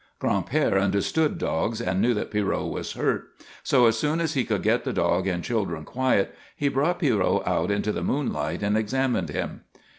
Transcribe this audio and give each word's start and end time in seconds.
Gran'père 0.19 0.81
understood 0.81 1.37
dogs 1.37 1.79
and 1.79 2.01
knew 2.01 2.15
that 2.15 2.31
Pierrot 2.31 2.71
was 2.71 2.93
hurt, 2.93 3.25
so 3.61 3.85
as 3.85 3.99
soon 3.99 4.19
as 4.19 4.33
he 4.33 4.43
could 4.43 4.63
get 4.63 4.83
the 4.83 4.91
dog 4.91 5.27
and 5.27 5.43
children 5.43 5.85
quiet 5.85 6.33
he 6.55 6.69
brought 6.69 6.97
Pierrot 7.01 7.43
out 7.45 7.69
into 7.69 7.91
the 7.91 8.01
moonlight 8.01 8.63
and 8.63 8.75
examined 8.75 9.29
him. 9.29 9.61